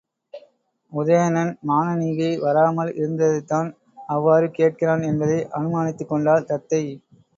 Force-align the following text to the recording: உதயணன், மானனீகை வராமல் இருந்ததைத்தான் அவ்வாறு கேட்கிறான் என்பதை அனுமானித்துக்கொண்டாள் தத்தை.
உதயணன், 0.93 1.51
மானனீகை 1.69 2.31
வராமல் 2.39 2.91
இருந்ததைத்தான் 2.93 3.69
அவ்வாறு 4.09 4.49
கேட்கிறான் 4.57 5.05
என்பதை 5.11 5.39
அனுமானித்துக்கொண்டாள் 5.59 6.49
தத்தை. 6.51 6.83